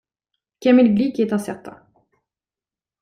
Kamil 0.61 0.95
Glik 0.95 1.19
est 1.19 1.31
incertain. 1.31 1.79